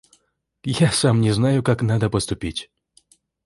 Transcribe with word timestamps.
Я 0.79 0.89
сам 0.91 1.19
не 1.21 1.31
знаю, 1.31 1.61
как 1.61 1.83
надо 1.83 2.09
поступить. 2.09 2.71